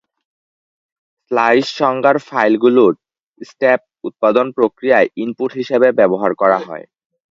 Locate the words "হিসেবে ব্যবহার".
5.59-6.31